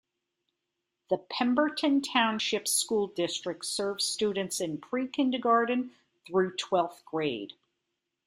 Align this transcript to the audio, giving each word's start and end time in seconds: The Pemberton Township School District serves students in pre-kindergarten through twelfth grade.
The 1.11 1.19
Pemberton 1.19 2.01
Township 2.01 2.67
School 2.67 3.09
District 3.09 3.63
serves 3.63 4.03
students 4.03 4.59
in 4.59 4.79
pre-kindergarten 4.79 5.91
through 6.25 6.55
twelfth 6.55 7.05
grade. 7.05 7.53